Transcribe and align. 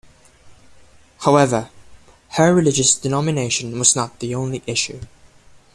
However, 1.19 1.69
her 2.29 2.55
religious 2.55 2.95
denomination 2.95 3.77
was 3.77 3.95
not 3.95 4.17
the 4.19 4.33
only 4.33 4.63
issue. 4.65 5.01